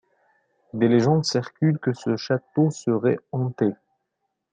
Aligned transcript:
Des 0.73 0.87
légendes 0.87 1.25
circulent 1.25 1.77
que 1.77 1.93
ce 1.93 2.17
château 2.17 2.71
serait 2.71 3.19
hanté. 3.31 3.71